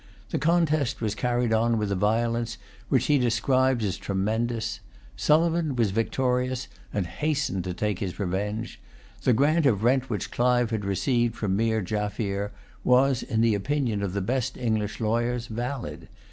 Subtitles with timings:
[0.31, 2.57] The contest was carried on with a violence
[2.89, 4.79] which he describes as tremendous.
[5.15, 8.79] Sulivan was victorious, and hastened to take his revenge.
[9.21, 12.51] The grant of rent which Clive had received from Meer Jaffier
[12.83, 16.07] was, in the opinion of the best English lawyers, valid.